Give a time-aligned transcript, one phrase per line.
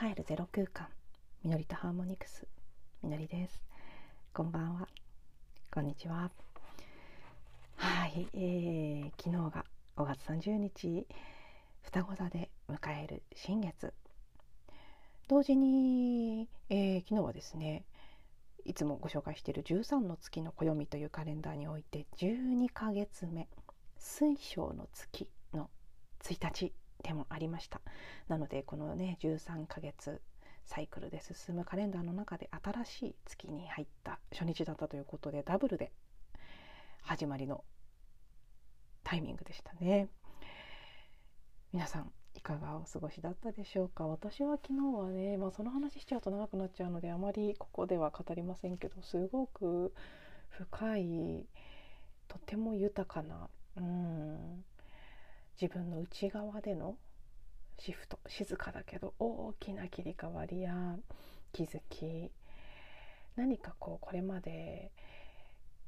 [0.00, 0.88] 帰るゼロ空間。
[1.44, 2.46] みのりとハーモニクス。
[3.02, 3.62] みのりです。
[4.32, 4.88] こんばんは。
[5.70, 6.30] こんにちは。
[7.76, 9.66] はい、えー、昨日が
[9.98, 11.06] 5月30日。
[11.82, 13.92] 双子座で迎える新月。
[15.28, 17.84] 同時に、えー、昨日はですね
[18.64, 23.48] いつもご紹介している13の月の暦というカレンダーにおいて12ヶ月目。
[23.98, 25.68] 水晶の月の
[26.22, 26.72] 1日。
[27.02, 27.80] でもありました。
[28.28, 30.20] なのでこのね13ヶ月
[30.64, 35.92] サイクルで進むカレンダーの中で新しい月に入った初日だったということでダブルで
[37.02, 37.64] 始まりの
[39.02, 40.08] タイミングでしたね。
[41.72, 44.06] 皆さんいかがお過ごしだったでしょうか？
[44.06, 49.92] 私は昨日はね、まあ、その話しちゃうと長くなっちゃうのであまりここでは語りませんけどすごく
[50.48, 51.46] 深い
[52.28, 54.64] とても豊かなうん
[55.60, 56.96] 自分の内側での
[57.78, 60.96] シフト静かだけど大きな切り替わりや
[61.52, 62.30] 気づき
[63.36, 64.90] 何かこうこれまで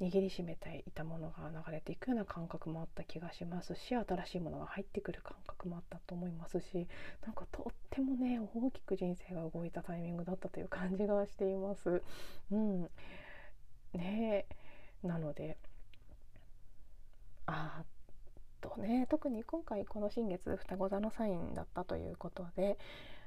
[0.00, 6.86] 握りしめていたものが流れていくような感覚もあった気がしますし新しいものが入ってくる感覚もあったと思いますし
[7.24, 12.02] なんかとってもね大きく人生が動いたタイミングだったという感じがしています。
[12.50, 12.90] うん、
[13.94, 14.44] ね
[15.02, 15.56] なので
[17.46, 17.84] あ
[18.62, 22.78] とね特に今回この新月双子座のサインだったということで、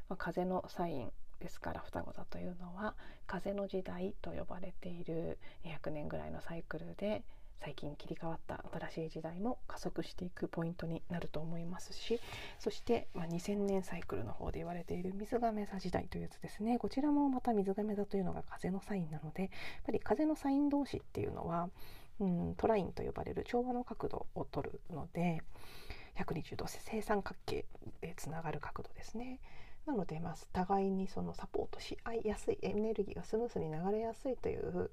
[0.10, 2.96] まあ、風のサインですから双子座というのは
[3.28, 7.24] 風の時代と呼ばれている200年ぐらいのサイクルで
[7.62, 12.20] 最近切り替わった新しい時代も加速していくポイントになると思いますし
[12.60, 16.78] そして、まあ、2000年サイクルの方で言われている水亀座時代というやつですね。
[16.78, 19.52] こちらもまた水亀座というのが風のサインなのでやっ
[19.86, 21.70] ぱり風のサイン同士っていうのは
[22.20, 25.42] うん、トラインと呼ばれる調和の角度を取るので
[26.18, 27.66] 120度正三角形
[28.02, 29.40] でつながる角度ですね。
[29.86, 34.90] なので、まあ、互いにそのサポートし合いやすいエネルギーがスムースに流れやすいという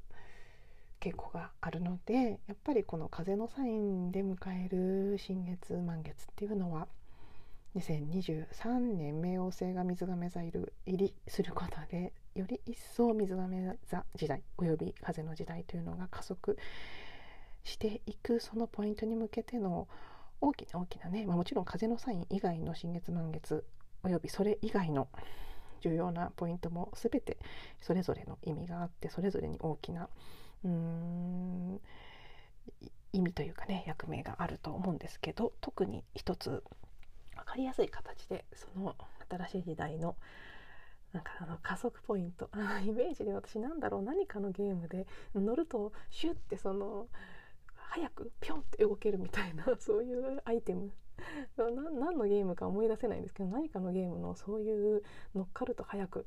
[1.00, 6.87] 傾向があるのでやっぱりこの風のサインで迎える新月満月っていうのは
[7.75, 16.59] 2023年冥王星が水亀座入りすることでより一層水亀座時代および風の時代というのが加速
[17.64, 19.88] していくそのポイントに向けての
[20.40, 23.64] 大きな大きなね、まあ、もちろん風のサイン以外の新月満月
[24.02, 25.08] およびそれ以外の
[25.80, 27.38] 重要なポイントも全て
[27.80, 30.08] それぞれの意味があってそれぞれに大きな
[30.64, 31.80] うーん
[33.12, 36.62] 意味というかね役目があると思うんですけど特に一つ
[37.36, 38.94] 分かりやすい形でその
[39.28, 40.16] 新しい時代の
[41.12, 42.48] なんかあの加速ポイント
[42.86, 47.06] イメージで私なんだろう何かのゲームで乗るとシュッてその
[47.92, 50.91] 早くピョンって動けるみたいな そういうアイテム。
[51.56, 55.03] 何のゲームか思い出せないんですけど何かのゲームのそういう
[55.34, 56.26] 乗っかると早く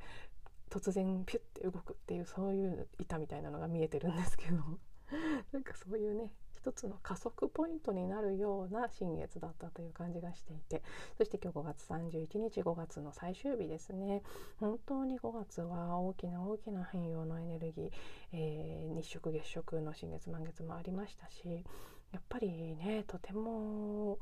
[0.69, 4.57] 突然ピュッて動くっていうそういう板みたいなのが見えてるんですけど。
[5.51, 6.31] なんかそういうね
[6.65, 10.81] 一つの加速ポイントになるような新月だったという感じがしていて
[11.15, 14.23] そして今日5月31日5月の最終日ですね
[14.59, 17.89] 本当に5月は大きな大きな変容のエネルギー、
[18.33, 21.63] えー、日食月食の新月満月もありましたし
[22.11, 24.17] やっぱりねとても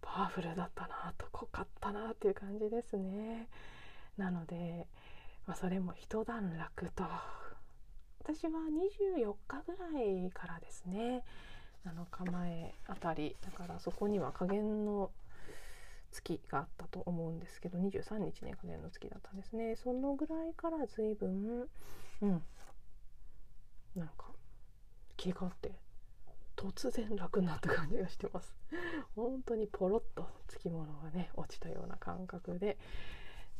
[0.00, 3.48] パワフルだったなと濃かったなっていう感じですね。
[4.16, 4.86] なので、
[5.46, 7.04] まあ、それも一段落と
[8.24, 8.52] 私は
[9.14, 11.22] 24日ぐらいからですね
[11.86, 15.10] 7日前あたりだからそこには加減の
[16.10, 19.76] 月があったと思うんですけど23日ね加減の月だったんですね。
[19.76, 21.68] そのぐらいから随分
[22.22, 22.42] うん。
[23.96, 24.26] なんか
[25.16, 25.72] 切り替わって
[26.56, 28.54] 突然楽になった感じがしてます。
[29.14, 32.78] 本当にポロッとつきものがね落ちたような感覚で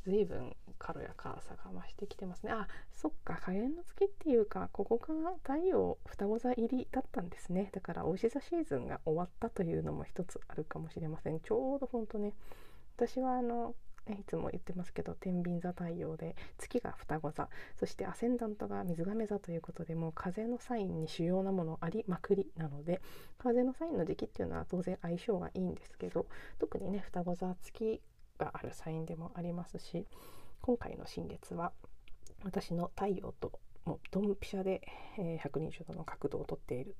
[0.04, 2.52] 随分軽やかさが増してきてますね。
[2.52, 3.38] あそっか。
[3.42, 7.70] 加減の月っていうかここが太陽双子座入りだったんですね。
[7.72, 11.40] だからお牛座シーズンが終わったというのも一つあるかもしれません。
[11.40, 12.34] ちょうどほんとね
[12.96, 13.74] 私はあの
[14.12, 17.48] いつも言ってますけど天秤座太陽で月が双子座
[17.78, 23.00] そしてアセンダントが水亀座ということでもう風のサインに主要なものありまくりなので
[23.38, 26.26] 風のサインの時期っていうのは当然相性がいいんですけど
[26.58, 28.02] 特にね双子座月
[28.38, 30.06] があるサインでもありますし
[30.60, 31.72] 今回の新月は
[32.42, 33.52] 私の太陽と
[33.84, 34.80] もうドンピシャで、
[35.18, 36.96] えー、120度の角度をとっている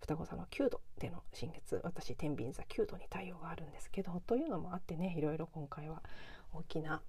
[0.00, 6.02] 双子座の9度での新月私天秤座9度に太陽があるんですけどというのもあってねいろいろ今回は
[6.52, 7.02] 大きな、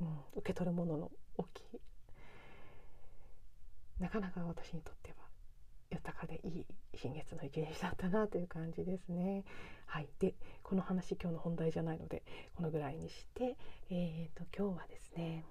[0.00, 0.06] うん、
[0.36, 1.64] 受け取るものの大きい
[3.98, 5.29] なかなか私にとっては
[5.90, 9.44] 豊かでいい新月の一日だったなという感じですね。
[9.86, 12.22] はい、でこの話今日の本題じゃないので
[12.54, 13.56] このぐらいにして、
[13.90, 15.44] えーと、今日はですね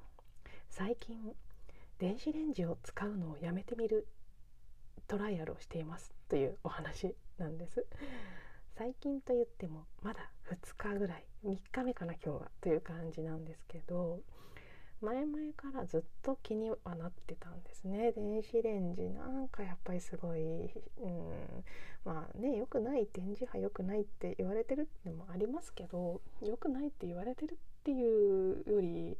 [0.69, 1.35] 最近
[1.97, 4.07] 電子レンジを使うのをやめてみる
[5.07, 7.85] トライアルをしていますというお話なんです。
[8.77, 14.19] 最近と言ってもまだ2日ぐらい3日目かな今日はという感じなんですけど
[15.01, 20.71] 前々からずっと気にはなってたんですね電子レンジなんかやっぱりすごい、うん、
[22.03, 29.17] まあね良くない電磁波良くないって言われてるってのもありますけど良くないって言われてるっていうより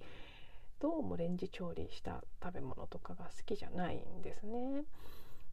[0.79, 4.83] どうもレンジ調理した食べ物とかが好きじゃないんですね。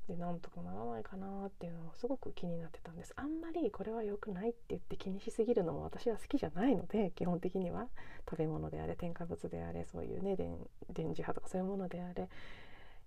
[0.09, 3.13] でなんとかならないかなっていうのをすごく気になってたんです。
[3.17, 7.89] あんまりこれは良くないって言って気にしすぎるのも私は好きじゃないので基本的には。
[8.29, 10.59] 食べ物であれ添加物であれそういうね電
[10.93, 12.29] 電磁波とかそういうものであれ。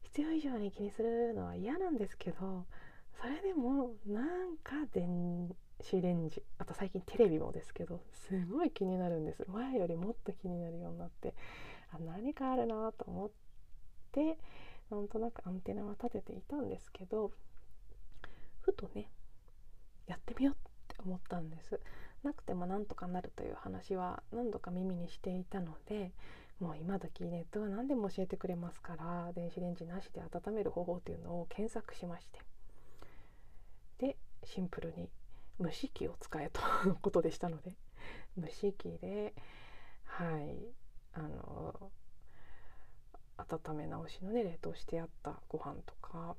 [0.03, 2.65] 必要以上に気にするのは嫌なんですけど
[3.21, 9.45] それでもなんか電子レンジあと最近テレビもですけどすごい気になるんです。
[9.47, 11.35] 前よりもっと気になるようになって
[11.91, 13.29] あ何かあるなと思っ
[14.11, 14.37] て
[14.89, 17.31] なんとなくアンテナは立てていたんですけど
[18.61, 19.09] ふとね
[20.07, 20.57] やってみようっ
[20.87, 21.79] て思ったんです。
[22.23, 26.11] なくてもなんとかなるという話は何度か耳にしていたので
[26.59, 32.39] もう今時ネットは何でも教えてくれますから電子レンジなしで温める方法というのを検索しまして。
[33.99, 35.09] でシンプルに
[35.61, 37.73] 蒸し器を使えとのことでしたので。
[38.37, 39.33] 蒸し器で
[40.03, 40.57] はい
[41.13, 41.91] あの
[43.39, 46.35] 温め直しのね冷凍してあったご飯とか、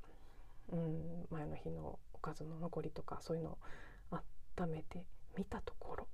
[0.72, 3.58] うん、前の日のおかずの残りとかそういうのを
[4.58, 5.04] 温めて
[5.36, 6.06] みたところ。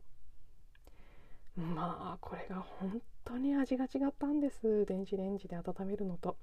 [1.57, 4.85] まあこれが本当に味が違ったんです。
[4.87, 6.37] 電子レンジで温めるのと。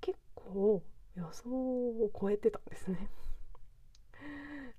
[0.00, 0.82] 結構
[1.14, 3.08] 予想を超えてたんですね。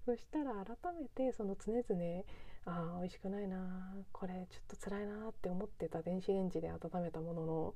[0.05, 2.23] そしたら改めてその常々
[2.65, 7.73] あー美味しくないなこれちょっと辛いなって思ってた電子レンジで温めたものの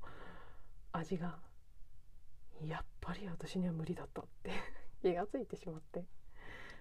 [0.92, 1.38] 味が
[2.64, 4.50] やっぱり私には無理だったって
[5.02, 6.04] 気がついてしまって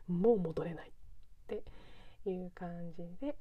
[0.08, 0.94] もう戻れないっ
[1.48, 1.64] て
[2.30, 3.36] いう感じで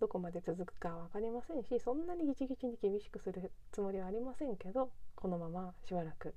[0.00, 6.34] どこまで続くか分かりませんしそんなにギチギチに厳しくするつもりはありませんけどこのまましばらく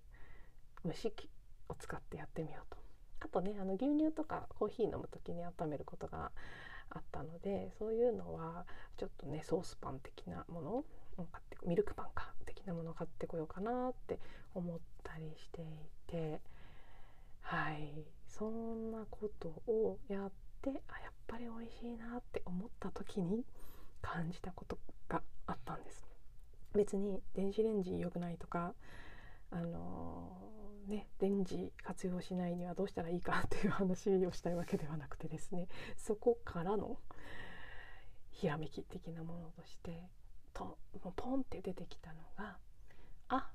[0.86, 1.30] 蒸し器
[1.68, 2.82] を使ってやってみようと。
[3.20, 6.32] あとねあの牛乳とかコーヒー飲む時に温めることが
[6.92, 8.66] あったのでそういうのは
[8.98, 10.86] ちょっとねソースパン的なものを
[11.32, 14.20] 買ってミルクパンか的なものを買ってこようかなって
[14.54, 15.66] 思ったりしてい
[16.08, 16.42] て
[17.42, 23.44] はいそんなことをやってあやっぱり美味しいなって思った時に
[24.02, 24.78] 感じたこと
[25.10, 26.06] があったんです。
[26.74, 28.74] 別に電子レンジ良くないとか
[29.52, 30.32] あの
[30.92, 36.98] ね、電磁活用しないにはどうしたらいいかっていう話をしたいわけではなくてですねそこからの
[38.30, 40.10] ひらめき的なものとして
[40.54, 42.58] ともうポンって出てきたのが
[43.30, 43.50] あ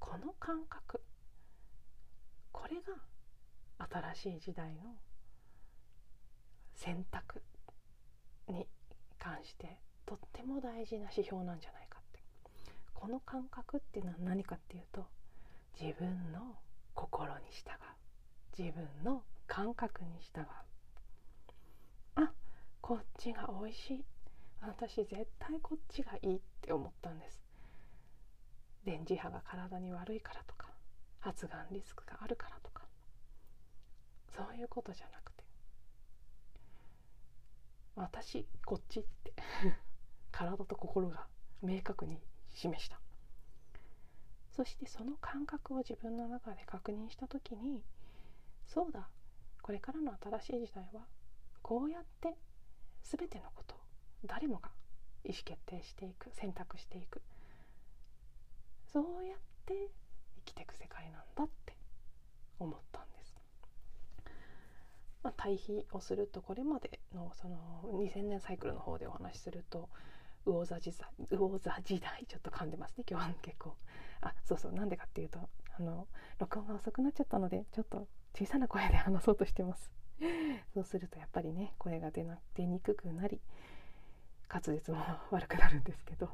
[0.00, 1.00] この感覚。
[2.50, 4.96] これが新しい時代の
[6.74, 7.42] 選択
[8.48, 8.66] に
[9.18, 12.20] 関してとっても大事な指標なんじゃないかって。
[12.92, 15.06] この感覚っていうのは何かっていうと
[15.80, 16.56] 自分の
[16.94, 18.58] 心に従う。
[18.58, 20.46] 自分の感覚に従う。
[22.16, 22.32] あ
[22.80, 24.04] こっちが美味しい。
[24.60, 27.42] 私絶対こっちがいいって思ったんです。
[28.84, 30.68] 電磁波が体に悪いからとか
[31.20, 32.82] 発がんリスクがあるからとか。
[34.36, 35.44] そういうことじゃなくて。
[37.96, 39.32] 私こっちって。
[40.32, 41.26] 体と心が
[41.62, 42.20] 明確に
[42.50, 43.00] 示した。
[44.54, 47.82] そしてその感覚を自分の中で確認した時に
[48.66, 49.08] そうだ
[49.62, 51.02] これからの新しい時代は
[51.62, 52.34] こうやって
[53.02, 53.78] 全てのことを
[54.26, 54.70] 誰もが
[55.24, 57.22] 意思決定していく選択していく
[58.92, 59.74] そうやって
[60.44, 61.74] 生きていく世界なんだって
[62.58, 63.34] 思ったんです。
[65.22, 69.88] まあ、対比をするとこれまでのその2000年サイクルの方でお話しすると
[70.44, 73.74] 魚座時代魚座時代ちょっと噛んでますね今日は結構。
[74.20, 75.40] あそうそうなんでかっていうと
[75.78, 76.06] あの
[76.38, 79.90] 録音が遅くなっちゃったのでちょっと小さな声で話そうとしてます。
[80.74, 83.40] そうするとやっぱりね声が出な出にくくなり
[84.48, 84.98] 滑舌も
[85.30, 86.30] 悪くなるんですけど。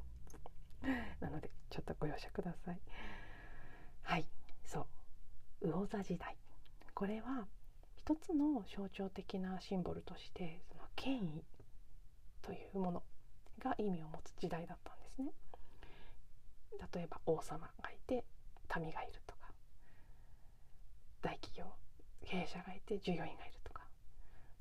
[1.20, 2.80] なのでちょっとご容赦ください。
[4.02, 4.26] はい
[4.64, 4.86] そ
[5.60, 5.68] う。
[5.68, 6.36] 魚座時代。
[6.94, 7.46] これは
[7.96, 11.44] 一つの象徴的なシンボルとしてその権威
[12.42, 13.02] というもの。
[13.58, 15.32] が意味を持つ時代だったんですね。
[16.94, 18.24] 例えば王様がいて
[18.76, 19.50] 民がいるとか
[21.22, 21.64] 大企業
[22.24, 23.82] 経営者がいて従業員がいるとか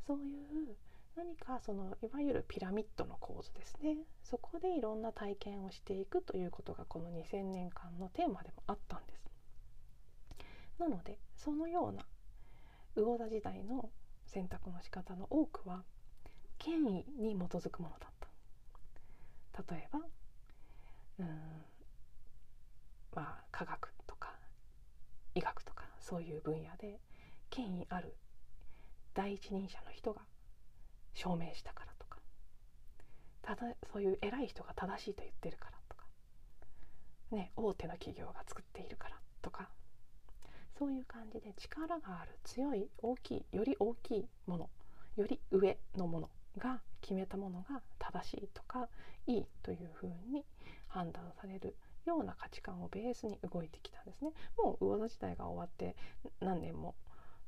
[0.06, 0.75] そういう
[1.16, 9.27] 何かそのいわゆるピラミッドの構図ですねそこでいろんな体験をしていくということがこの2000年間のテーマでもあったんです。
[10.80, 12.06] なのでそのような
[12.96, 13.89] 魚座時代の
[14.25, 15.84] 選択の仕方の多くは
[16.60, 18.12] 権威に基づくものだっ
[19.70, 20.00] 例えば
[21.20, 21.28] うん
[23.16, 24.34] まあ科学とか
[25.34, 27.00] 医学とかそういう分野で
[27.50, 28.16] 権威ある
[29.14, 30.22] 第一人者の人が
[31.14, 32.20] 証明したからとか
[33.42, 36.04] ただそういう偉い人が正しいと言ってるからとか、
[37.32, 39.70] ね、大手の企業が作っているからとか
[40.78, 44.70] そういう感じで力がある強い大きいより大きいもの
[45.16, 48.90] より上のものが決めたものが正しいとか
[49.26, 50.46] いいというふうに
[50.88, 54.32] 判断されるような価値観をベースに動いてきたんですね。
[54.58, 55.96] もう魚座時代が終わって
[56.40, 56.96] 何年も、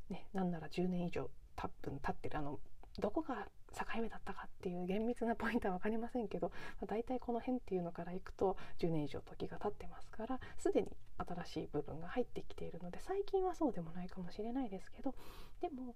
[0.09, 2.59] ね、なんなら10年以上多分経ってるあの
[2.99, 3.47] どこが
[3.77, 10.87] 境目だったかっていう厳密なポイントは分かりませんけど、まあ、大体この辺っていうのからいくと10年以上時が経ってますからすでに
[11.17, 15.13] 新しい部分が入ってきているので最近はそうでもないかもしれないですけど
[15.61, 15.95] でも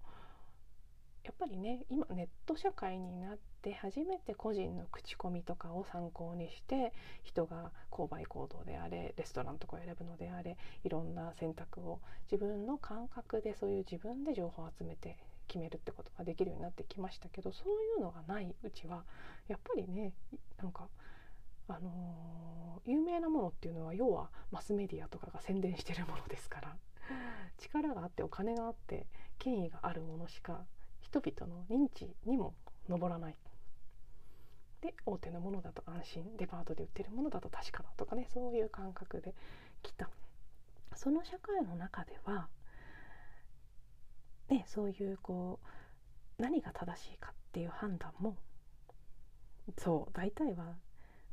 [1.24, 6.92] やっぱりね今ネット社会になって初めて個人の口コミとかを参考にして
[7.24, 12.00] 人が購買行動であれレストランとかを選ぶのであれいろんな選択を
[12.30, 19.04] 自分の感覚でそういう自分で情報を集めて決めるってことができるようになってきましたけどそういうのがないうちは
[19.48, 20.14] やっぱりね
[20.62, 20.88] なんか
[21.70, 26.76] あのー、有名なものっていうのは要はマスメディアとかが宣伝してるものですから
[27.58, 29.08] 力があってお金があって
[29.40, 30.66] 権威があるものしか
[31.14, 32.56] 人々の認知にも
[32.90, 33.36] 上らない。
[34.82, 39.34] で大手のものだと安心デパートで売ってるものだと確かだとかねそういう感覚で
[39.82, 40.10] 来た
[40.94, 42.50] その社会の中では
[44.50, 45.60] ね、そういうこ
[46.40, 48.36] う何が正しいかっていう判断も
[49.78, 50.76] そう大体は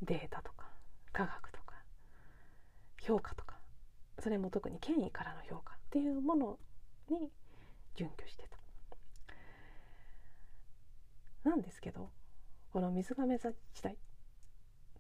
[0.03, 0.69] データとか
[1.13, 1.75] 科学とか
[3.03, 3.57] 評価とか
[4.21, 6.59] それも特に権威からの評価っていうもの
[7.11, 7.31] に
[7.97, 8.60] 準拠してた。
[11.45, 12.11] なんですけど
[12.73, 13.97] この水亀座時代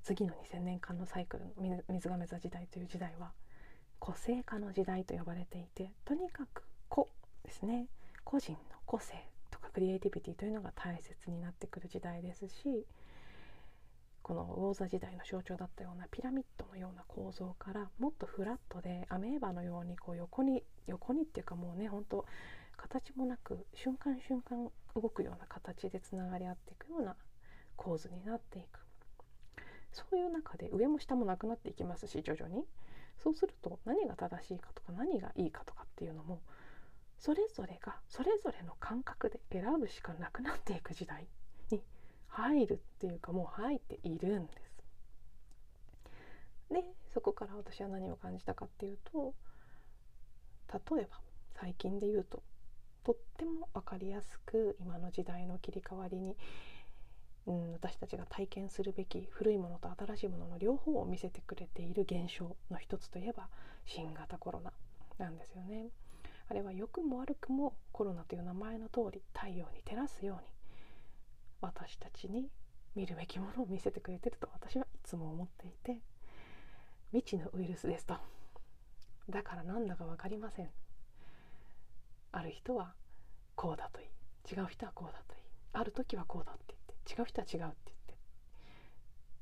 [0.02, 3.32] 次の2000年間のサイクルの水亀座時代という時代は
[3.98, 7.10] 個性化の時代と呼ばれていてとにかく個
[7.44, 7.86] ですね。
[8.24, 9.14] 個人の個性
[9.50, 12.86] とかクリエイティビティというのが大切になってくる時代ですし
[14.22, 22.26] この魚座時代の象徴だったようなピラミッドのような構造からもっとフラットでアメーバのようにこう横に横にっていうかもうねほんと
[22.80, 27.14] 形もなく瞬間瞬間動くような形でつながり合っていくような
[27.76, 28.80] 構図になっていく
[29.92, 32.64] そういう中で上も下もなくなっていきますし徐々に
[33.22, 36.40] そうすると何が正しいかとか何がいいかとかっていうのも
[37.18, 41.26] それぞれがそれぞれの感覚で選ぶしかなくなっていく時代
[41.70, 41.82] に
[42.28, 44.70] 入るっていうかもう入っているんです。
[46.72, 49.34] でそこから私は何を感じたかっていうと
[50.94, 51.20] 例えば
[51.60, 52.42] 最近で言うと
[53.04, 56.36] とっても分かりやすく今の時代の切り替わりに、
[57.46, 63.48] うん、私たちが体験するべき古いものと新しいものの両方を見せてくれている現象の一つといえば
[63.86, 64.72] 新型コロナ
[65.18, 65.88] なんですよね。
[66.48, 70.42] あれは良くも悪くもコロナという名前の通り太陽に照らすように
[71.60, 72.48] 私たちに
[72.96, 76.00] 見るべきものを見せてくれてると私はいつも思っていて
[77.12, 78.16] 未知のウイルスですと
[79.28, 80.70] だからなんだか分かりません
[82.32, 82.94] ある人は
[83.54, 84.06] こうだといい。
[84.50, 85.40] 違う人はこうだといい。
[85.72, 86.74] ある時はこうだって
[87.14, 88.16] 言って違う人は違うって言って。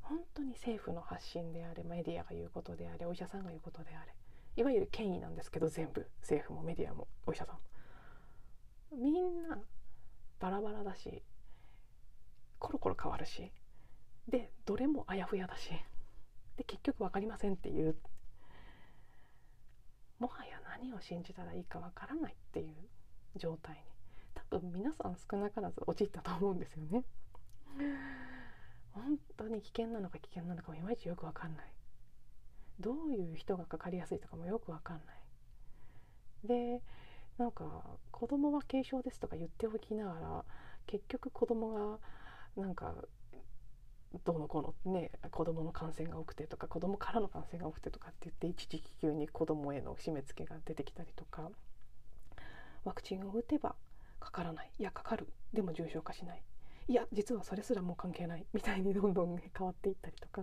[0.02, 4.14] 本当に政府の発信であれメディアが言うことであれお医者さんが言うことであれ
[4.56, 6.06] いわゆる権威なんですけど全部。
[6.20, 7.60] 政府もメディアもお医者さんも。
[8.96, 9.58] みんな
[10.40, 11.22] バラバラだし
[12.58, 13.52] コロコロ変わるし
[14.28, 15.70] でどれもあやふやだし
[16.56, 17.96] で結局分かりませんっていう。
[20.18, 22.74] もはや何を信じたらいいか分からないっていう
[23.36, 23.80] 状態に
[24.50, 27.04] 多分皆さん少なからず陥ったと思うんですよね。
[28.92, 31.72] 本当に危険なのか危険なのかもいまいちよく分かんない
[32.80, 35.18] どういう人がかかりやすいとかもよくわかんない。
[36.44, 36.82] で
[37.36, 37.64] なんか
[38.10, 40.44] 子供は軽症ですとか言っておきながら
[40.86, 41.98] 結局子供が
[42.56, 42.94] なんか
[44.24, 51.50] どうのこうのね子供の感染が多くてとか子供からの感染が多くてとかって言って一時期急に子供への締め付けが出てきたりとか
[52.84, 53.74] ワクチンを打てば
[54.20, 54.70] かからない。
[54.78, 55.28] いやかかる。
[55.52, 56.42] でも重症化しない。
[56.88, 58.46] いや実はそれすらもう関係ない。
[58.52, 60.42] みたいにどんどん、変わっていったりとか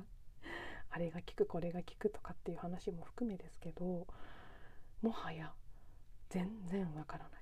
[0.92, 4.08] あれが効くこれが効くとかっていう話も含めですけど
[5.02, 5.52] もはや
[6.30, 7.42] 全然わからない。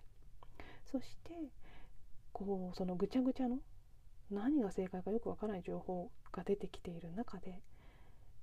[0.85, 1.31] そして
[2.31, 3.57] こうそのぐちゃぐちゃの
[4.33, 7.61] 何が正解かよくわからない情報が出てきている中で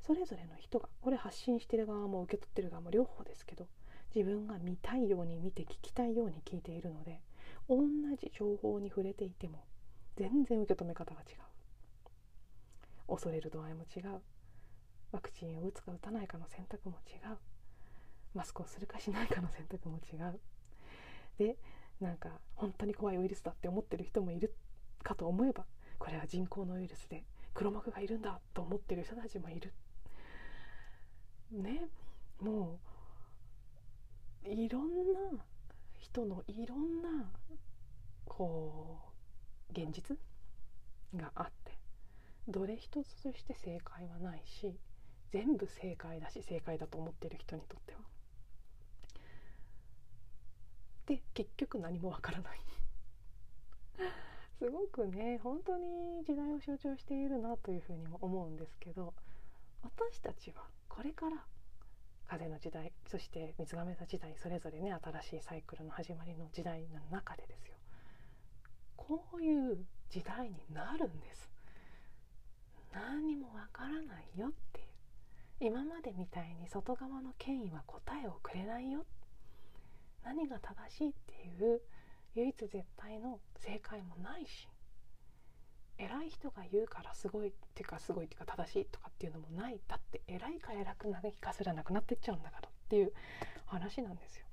[0.07, 3.67] それぞれの人がこれ発信してる側も受け取ってる側も両方ですけど
[4.15, 7.21] 自分が見たいように見て聞きたいように聞いているので
[7.69, 7.79] 同
[8.21, 9.65] じ情報に触れていても
[10.17, 11.37] 全然受け止め方が違う。
[13.09, 14.21] 恐れる度合いも違う。
[15.13, 17.39] ワクチンを打つか打たないかの選択も違う。
[18.35, 20.41] マスクをするかしないかの選択も違う。
[21.39, 21.57] で
[22.01, 24.55] なんか本当に怖いウイルスだって思ってる人もいる
[25.03, 25.65] かと思えば
[26.01, 27.23] これは人工のウイルスで
[27.55, 29.73] 黒幕がいるんだと思ってる人たちもいる。
[31.53, 31.89] ね。
[32.41, 32.79] も
[34.47, 35.45] ういろんな
[35.99, 37.31] 人のいろんな
[38.25, 38.99] こ
[39.69, 40.17] う現実
[41.15, 41.73] があって
[42.49, 44.75] どれ一つとして正解はないし
[45.31, 48.01] 全部正解だし正解だと思ってる人にとっては。
[51.07, 52.61] で結局何もわからない。
[54.61, 59.15] すごくね本当に時代を象徴しているなというふうにも思うんですけど
[59.83, 61.37] 私たちはこれから
[62.29, 67.75] 風の時代そして水亀座時代それぞれね新しいサイクルの始まりの時代の中でですよ。
[68.97, 69.79] こういう
[70.11, 71.51] 時代になるんです。
[72.93, 74.81] 何もわからないよって
[75.65, 75.73] いう。
[75.73, 79.07] 今までみたいに外側の権威は答えをくれないよ。
[80.23, 81.81] 何が正しいっていう
[82.41, 84.67] 唯一絶対の正解もないし
[85.99, 89.79] 偉い人が言うからすごいっていうかすごいっていうか正しいとかっていうのもない。
[89.87, 93.13] だって偉いか偉くないかすらなくなってっちゃうんだからっていう
[93.67, 94.47] 話なんですよ。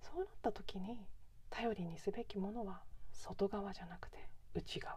[0.00, 1.04] そうなった時に
[1.50, 2.82] 頼りにすべきものは
[3.12, 4.18] 外側じゃなくて
[4.54, 4.96] 内側。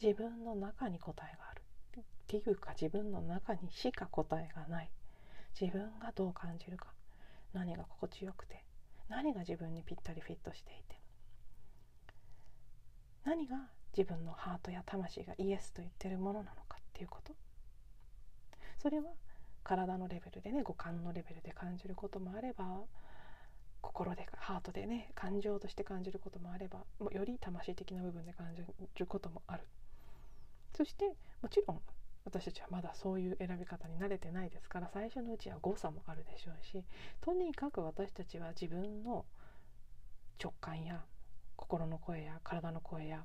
[0.00, 1.62] 自分の中に答えがある。
[1.98, 4.90] っていうか自分の中にしか答えがない。
[5.60, 6.86] 自分がどう感じるか。
[7.52, 8.64] 何が心地よくて。
[9.08, 10.99] 何が自分にぴったりフィットしていて。
[13.24, 13.56] 何が
[13.96, 17.34] 自分のハートや魂がイエスと言ってるものなのかっていうこと。
[18.78, 19.10] それは
[19.62, 22.64] 体のレベルでね五感のレベルで感じることもあれば
[23.82, 26.80] 心でハートでね感情として感じることもあれば
[27.10, 28.62] より魂的な部分で感じ
[28.96, 29.64] ることもある。
[30.76, 31.80] そしてもちろん
[32.24, 36.84] 私たちはまだそういう選び方に慣れてないですから最初のうちは誤差もあるでしょうし
[37.20, 39.24] とにかく私たちは自分の
[40.42, 41.02] 直感や
[41.60, 43.24] 心の声や体の声や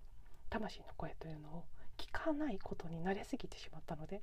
[0.49, 1.63] 魂の声というのを
[1.97, 4.21] 聞かないことに慣れすぎてしまったので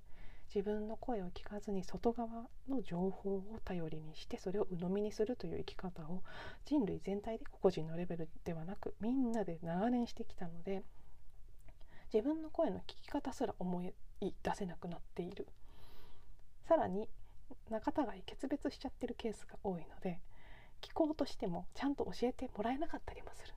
[0.55, 2.29] 自分の声を聞かずに外側
[2.69, 6.23] の情報を頼りにしてそれを鵜呑みにするという生き方を
[6.67, 10.83] 人類全体で個々人のレベルではなくみんなで長年してきたので
[12.13, 15.49] 自分の声の聞き方すら思い出せなくなっている。
[16.69, 17.09] さらに
[17.71, 20.21] 仲違い決別しちゃってるケースが多いので
[20.83, 23.55] 聞こうとしてもちゃんと教えてもらえなかったりもする。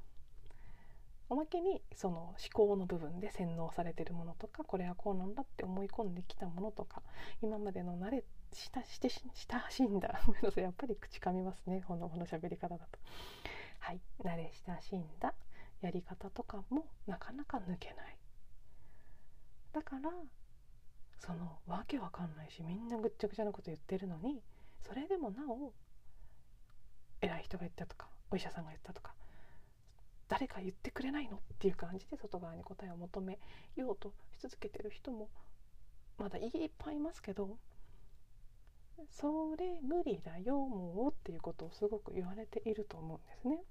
[1.29, 7.01] おまけにその思考の部分で洗脳されてるものとかこれはこうなんだって思い込んできたものとか
[7.41, 10.19] 今までの慣れしたして親しんだ
[10.55, 12.99] やっぱり口噛みますねこのこの喋り方だと。
[13.79, 15.33] はい慣れ親しんだ
[15.81, 18.17] やり方とかもなかなか抜けない。
[19.73, 20.11] だから
[21.19, 24.41] そのわけわかんないしみんなぐっちゃぐちゃなこと言ってるのに
[24.81, 25.73] それでもなお
[27.21, 29.13] 偉い人が言ったとかお医者さんが言ったとか
[30.27, 31.38] 誰か言ってくれないの？
[31.38, 33.39] っていう感じで外側に答えを求め
[33.75, 35.29] ようとし続けてる人も
[36.17, 37.57] まだいっぱいいますけど
[39.11, 43.61] それ無理だよもうっていうことをすごく言われていると思うんですね。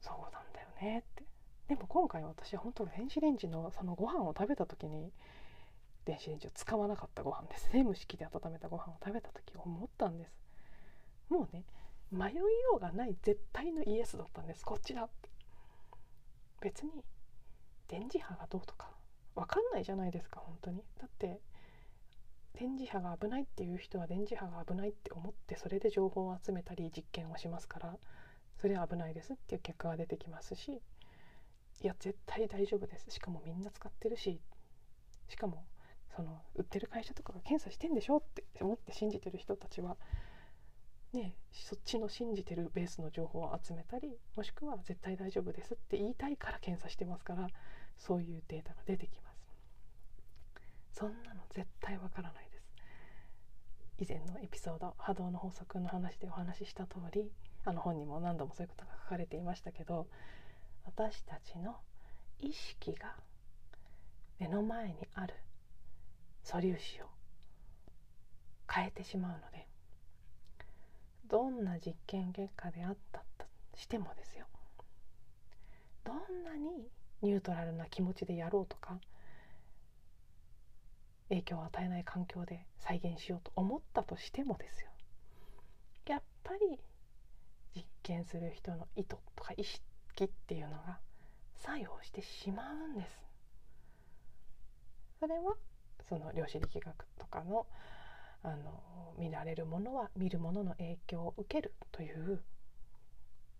[0.00, 1.22] そうなんだよねって。
[1.68, 5.12] でも今回私は本当電子レンジのそのご飯を食べた時に
[6.04, 7.84] 電子レンジを使わなかったご飯ですね。
[7.84, 10.32] 蒸し器で温めたご飯を食べた時思ったんです。
[11.28, 11.64] もうね
[12.12, 12.42] 迷いよ
[12.76, 14.64] うがない絶対のイエスだったんです。
[14.64, 15.30] こっちだって。
[16.60, 17.04] 別に
[17.88, 18.90] 電磁波がどうとか。
[19.34, 20.84] 分かんないじゃないですか本当に。
[21.00, 21.40] だって
[22.58, 27.96] 電磁波が危ないっていう人は電磁波が危ないって思ってそれで情報を集めたり実験をしますから
[28.60, 30.82] それは危ないですっていう結果が出てきますし
[31.82, 33.06] いや絶対大丈夫です。
[33.08, 34.40] しかもみんな使ってるし
[35.28, 35.64] しかも
[36.14, 39.96] その売ってる会社とかが検査してんでしょって思って信じてる人たちは
[41.12, 47.48] ね、そっちの信じてるベースの情報を集めたりもしくは絶対大丈夫ですって言いたいから検査してますから
[47.98, 50.98] そういうデータが出てきます。
[50.98, 52.62] そんなの絶対わからないです。
[53.98, 57.30] 以前のエピソード波動の法則の話でお話しした通り
[57.64, 60.08] あの本にも何度もそういうことが書かれていましたけど
[60.84, 61.76] 私たちの
[62.40, 63.14] 意識が
[64.38, 65.34] 目の前にある
[66.42, 67.06] 素粒子を
[68.68, 69.68] 変えてしまうので
[71.32, 74.46] どんな実験結果であったとしてもですよ
[76.04, 76.86] どんなに
[77.22, 78.98] ニュートラルな気持ちでやろうとか
[81.30, 84.90] 影響を与えない環境で再現しようと思ったとしてもですよ
[86.06, 86.78] やっぱり
[87.74, 89.80] 実験する人の意図とか意識
[90.24, 90.98] っていうのが
[91.56, 93.22] 作用してしまうんです。
[95.20, 95.54] それは
[96.08, 97.66] その量子力学とかの
[98.42, 102.42] あの見られるものは見るものの影響を受けるという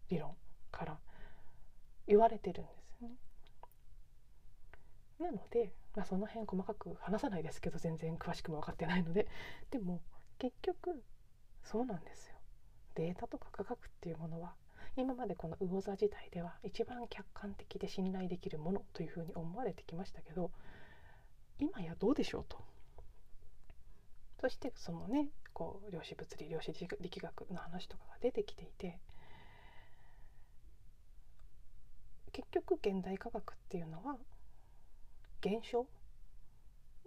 [0.08, 0.34] 理論
[0.70, 0.98] から
[2.06, 3.14] 言われてるんですよね。
[5.20, 9.28] なので、まあ、その辺細かく話さないですけど全然詳しくも分かってないので
[9.70, 10.00] でも
[10.38, 11.02] 結局
[11.62, 12.34] そうなんですよ。
[12.94, 14.54] データとか科学っていうものは
[14.96, 20.50] 今までこの魚座自体では一番客観的で信頼できるものというふうに思われてきましたけど
[21.58, 22.71] 今やどうでしょうと。
[24.42, 28.98] そしてそのねこう量子物理量子力学の話とかが出てきていて
[32.32, 34.16] 結局現代科学っていうのは
[35.42, 35.86] 現象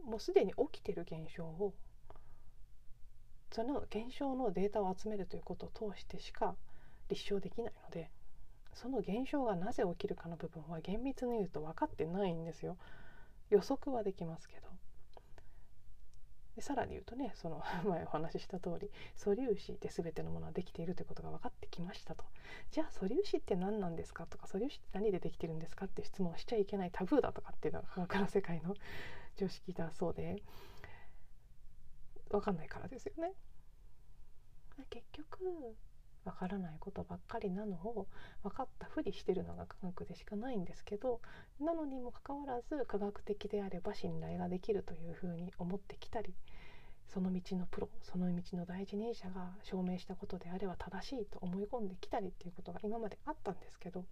[0.06, 1.74] もうすでに起きてる現象を
[3.52, 6.56] その現象のデータを集めるということを通してしか
[7.10, 8.10] 立証できないので
[8.74, 12.78] その現象がなぜ起きるかの部分は厳密に言うと分かってないんですよ。
[13.50, 14.75] 予測はできますけど。
[16.56, 22.24] でさらに言うとねその 前お話しした通り素粒子で全てのものはできているということが分かってきましたと
[22.72, 28.76] じゃあ素粒子って何なんですかとか素粒子って何でできてるんですかって質問をしちゃいけないタブーだとかっていうのが 科学の世界の
[29.36, 30.42] 常識だそうで
[32.30, 33.34] 分かんないからですよね。
[34.90, 35.76] 結局
[36.26, 38.08] わからないことばっかりなのを
[38.44, 41.22] 分かったふりしてるのが科学でしかないんですけど
[41.60, 46.34] なのにもかかわらず科学的であれば信頼ができるというふうに思ってきたり
[47.08, 54.06] その道のプロその道の第一人者が証明したことであれば正しいと思い込んできたりっていうことが今まであったんですけど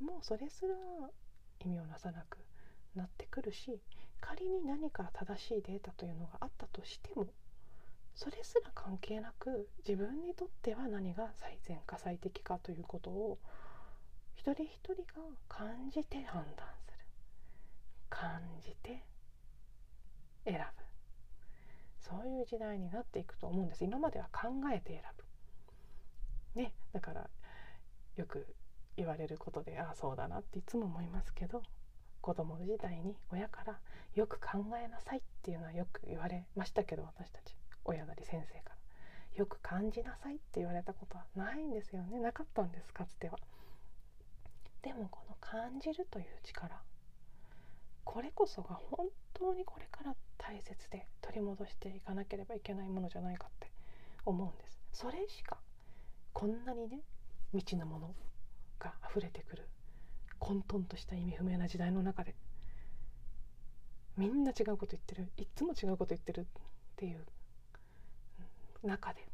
[0.00, 0.74] もうそれすら
[1.64, 2.38] 意味をなさなく
[2.94, 3.80] なってくるし
[4.20, 7.26] 仮に何か正しいデータというのがあったとしても
[8.14, 13.38] それすら関係なく自分にとっては何が最善か最適かということを
[14.36, 15.02] 一人一人が
[15.48, 17.04] 感じて判断する。
[18.08, 19.04] 感じて
[20.44, 20.84] 選ぶ。
[22.00, 23.84] そういう時代になっていくと思うんです。
[23.84, 25.02] 今までは考えて選
[26.54, 26.60] ぶ。
[26.60, 26.72] ね。
[26.92, 27.30] だから
[28.16, 28.46] よく
[28.96, 31.62] 言われることでああそうだなっていつも思いますけど
[32.20, 33.78] 子供時代に親から
[34.14, 37.59] よく考えなさいっていうのはよく言われましたけど私たち。
[37.84, 38.76] 親なり先生から
[39.34, 42.18] よく感じなさいって言われたことはないんですよね。
[42.20, 43.38] なかったんですかつては。
[44.82, 46.80] でもこの感じるという力
[48.04, 53.70] これこそが本当にこれから大切で取り戻していかなければいけないものじゃないかって
[54.24, 54.80] 思うんです。
[54.92, 55.58] それしか
[56.32, 57.00] こんなにね
[57.52, 58.14] 未知のもの
[58.78, 59.68] が溢れてくる
[60.38, 62.34] 混沌とした意味不明な時代の中で
[64.16, 66.44] みんな違うこと言ってるいっつも違うこと言ってるっ
[66.96, 67.24] ていう
[68.82, 69.26] 中で。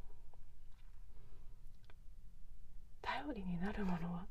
[3.03, 4.27] 頼りになるものは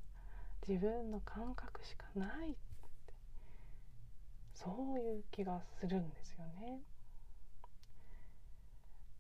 [0.67, 2.56] 自分の感覚しかないって。
[4.54, 6.80] そういう気がするんですよね。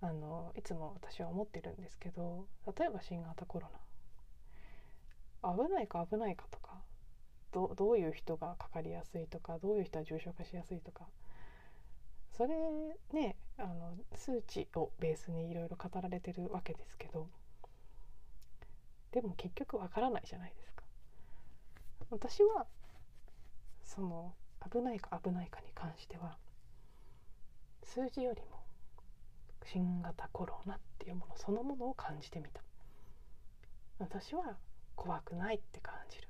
[0.01, 2.45] あのいつも私は思ってるんですけど
[2.77, 3.67] 例えば新型コロ
[5.41, 5.53] ナ。
[5.53, 6.81] 危ないか危ないかとか
[7.51, 11.07] どどういう人がかかりやすいとかどういう人は重症化しやすいとか。
[12.35, 12.55] それ
[13.13, 17.29] ねあの数値をベースにいろいろ語られてるわけですけど
[19.11, 20.83] でも結局わからないじゃないですか。
[22.09, 22.67] 私は
[23.83, 24.33] その
[24.71, 26.37] 危ないか危ないかに関しては
[27.83, 28.63] 数字よりも
[29.63, 32.61] 新型コロナっていうものそのものを感じてみた。
[33.99, 34.57] 私は
[34.95, 36.27] 怖くないって感じる。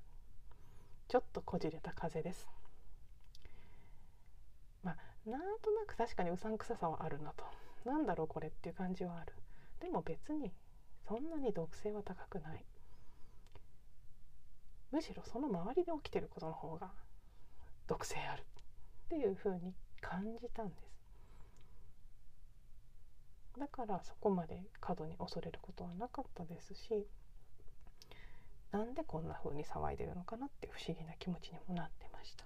[1.08, 2.48] ちょっとこじれた風です。
[5.26, 7.44] なんとなく確かにうさんくささはあるなと。
[7.84, 9.34] なんだろうこれっていう感じはある。
[9.82, 10.52] でも別に
[11.08, 12.66] そんなに毒性は高くない。
[14.92, 16.92] むしろその周りで起きてることの方が
[17.88, 18.46] 毒性ある。
[19.06, 20.96] っていう風に感じたんです。
[23.60, 27.08] だからそこまで過度に恐れることはなかったですし
[28.72, 32.46] なんでこんな風に騒いでるのかなって不思議な気持ちにもなってました。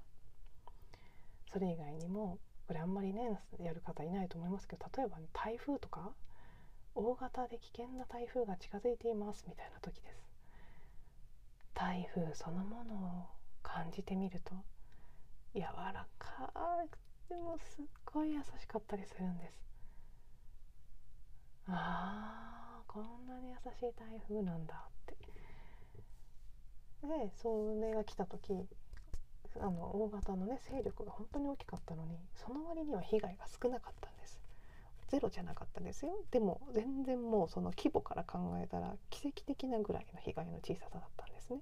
[1.51, 2.37] それ以外にも
[2.69, 6.11] これあんまりねやる方いないと思いますけど例えば、ね、台風とか
[6.93, 10.21] 大型で危険な台風が近づいていますみたいな時です。
[11.73, 13.25] 台風そのものを
[13.63, 14.53] 感じてみると
[15.55, 16.53] 柔らか
[16.91, 19.53] くてもすっごい優しかったりするんです。
[21.69, 25.17] ああこんなに優しい台風なんだって。
[27.01, 28.53] でそれが来た時
[29.59, 34.39] あの大型のね勢力が本当に大きかったのにその割には被害が少なかったんです。
[35.09, 36.11] ゼロじゃなかったですよ。
[36.29, 41.59] でも全然もうその規模から考えたら奇跡的なぐらいの被害の小ささだったんですね。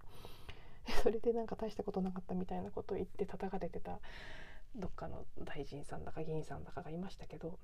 [1.04, 4.00] それでなんか大したことなかったみたいなことを言って叩かれてた
[4.76, 7.58] どっかの大臣さんだか議員さんだかがいましたけど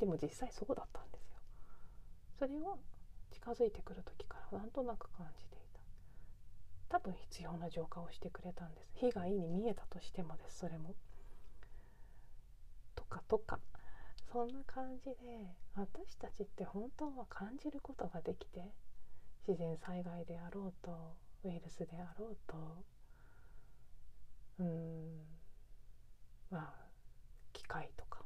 [0.00, 1.38] でも実際そうだったんですよ。
[2.38, 2.78] それを
[3.30, 5.57] 近づいてくる時からなんとなく感じて
[6.88, 8.90] 多分必要な浄化をしてくれたんです。
[8.94, 10.94] 被害に見えたとしてもですそれも。
[12.94, 13.58] とかとか。
[14.32, 15.14] そんな感じで
[15.74, 18.74] 私たちって本当は感じることができて
[19.46, 22.84] 自然災害であろうとウイルスであろうと
[24.58, 25.24] うん
[26.50, 26.74] まあ
[27.54, 28.20] 機械とか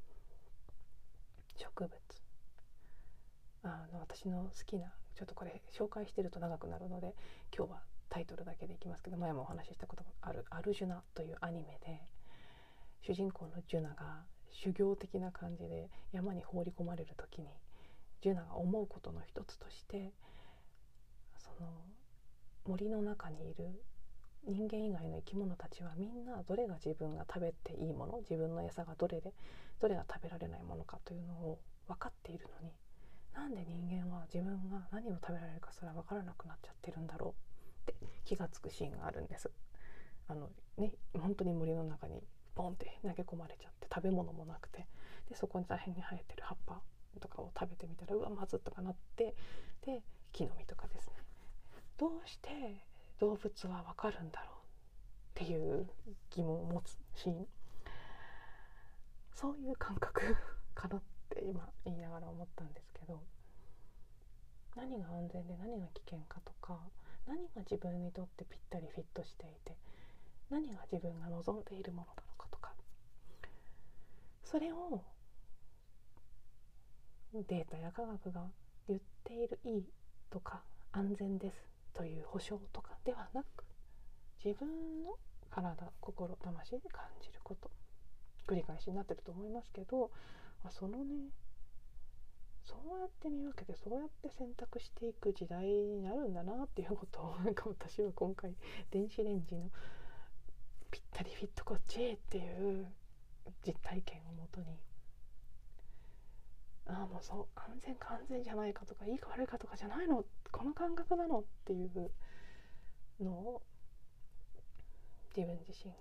[1.56, 1.92] 植物。
[3.64, 7.14] あの私の好きなちょっとこれ紹介してると長くなるので
[7.56, 12.06] 今日はタイトルだけでいきますけど前もお話ししたことがある「アルジュナ」というアニメで
[13.00, 17.48] 主人公のジュナが修行的な感じで山に放り込まれる時に
[18.20, 20.12] ジュナが思うことの一つとして
[21.38, 21.72] その
[22.66, 23.82] 森の中にいる
[24.44, 29.32] 人間以外の生き物たちはみんなどれが自分が食べていいもの自分の餌がどれで
[29.80, 32.74] どれが食べられないものかというのを分かっているのに
[33.32, 37.51] なんで人間は自分が何を食べられるかすら分からなくなっちゃってるんだろう
[37.82, 39.50] って気が付くシーンがあるんです。
[40.28, 42.22] あのね本当に森の中に
[42.54, 44.86] ポンって投げ込まれちゃって食べ物もなくて
[45.28, 46.80] でそこに大変に生えてる葉っぱ
[47.20, 49.34] とかを食べてみたらうわまずっとかなって
[49.84, 51.14] で木の実とかですね
[51.98, 52.48] どうして
[53.20, 54.46] 動物はわかるんだろ
[55.36, 55.86] うっていう
[56.30, 57.46] 疑問を持つシーン
[59.34, 60.36] そういう感覚
[60.74, 63.22] かなって今言いながら思ったんですけど
[64.74, 66.80] 何が安全で何が危険かとか
[67.26, 69.76] 何が自分にとってぴったりフィットしていて
[70.50, 72.22] 何が自分が望んでいるものだ
[74.52, 75.00] それを
[77.32, 78.42] データや科学が
[78.86, 79.84] 言っているいい
[80.30, 80.60] とか
[80.92, 81.56] 安全です
[81.94, 83.64] という保証とかではなく
[84.44, 84.68] 自分
[85.02, 85.14] の
[85.50, 87.70] 体心魂で感じること
[88.46, 90.10] 繰り返しになってると思いますけど、
[90.62, 91.30] まあ、そのね
[92.64, 98.54] そうやって見分けてそうやって選択していく時代になるんだなっていうことを なんか私は今回
[98.90, 99.70] 電子レンジの
[100.90, 102.92] ぴったりフィットこっちっていう
[103.66, 104.78] 実体験をもとに
[106.86, 112.10] ああもうそう安全か安全じゃないかとかいいか悪いかとかじゃないのこの感覚なのっていう
[113.20, 113.62] のを
[115.34, 115.96] 自分自身が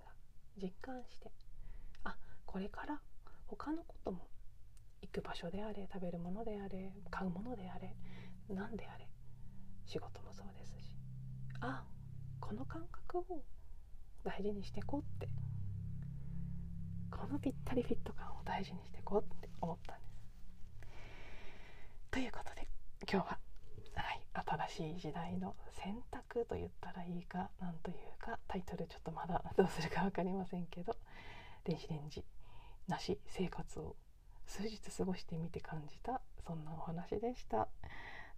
[0.60, 1.30] 実感して
[2.04, 3.00] あこれから
[3.46, 4.26] 他のことも
[5.14, 7.94] 行く場所であれ食べるものであれ買うものであれ
[8.48, 9.06] 何であれ
[9.84, 10.90] 仕事もそうですし
[11.60, 11.84] あ
[12.40, 13.42] この感覚を
[14.24, 15.28] 大事にしていこうって
[17.10, 20.12] このぴったりフィット感を大事にしていこうって思ったんです。
[22.10, 22.66] ということで
[23.10, 23.38] 今日は、
[23.94, 30.96] はい、新しい時代の選択と言ったらいいかなんというかタイトルちょっとまだどうするか分かりませんけど
[31.64, 32.24] 電子レンジ
[32.88, 33.96] なし生活を
[34.46, 37.68] 数日過ごしてみて感じたそんなお話でした。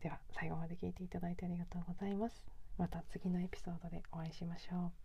[0.03, 2.45] では最後まで聞いていただいてありがとうございます。
[2.79, 5.04] また次のエピソードでお会いしましょう。